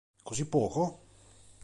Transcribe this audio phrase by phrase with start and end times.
[0.23, 1.03] Così poco?